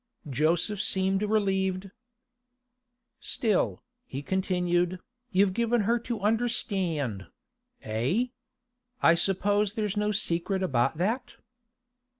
Joseph 0.27 0.81
seemed 0.81 1.21
relieved. 1.21 1.91
'Still,' 3.19 3.83
he 4.07 4.23
continued, 4.23 4.99
'you've 5.29 5.53
given 5.53 5.81
her 5.81 5.99
to 5.99 6.21
understand—eh? 6.21 7.27
I 9.03 9.13
suppose 9.13 9.73
there's 9.75 9.97
no 9.97 10.11
secret 10.11 10.63
about 10.63 10.97
that? 10.97 11.35